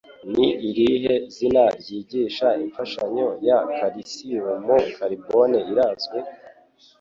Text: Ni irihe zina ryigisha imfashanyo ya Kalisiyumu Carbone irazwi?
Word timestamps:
Ni 0.33 0.47
irihe 0.69 1.13
zina 1.35 1.65
ryigisha 1.79 2.47
imfashanyo 2.63 3.27
ya 3.47 3.59
Kalisiyumu 3.75 4.75
Carbone 4.95 5.59
irazwi? 5.71 6.19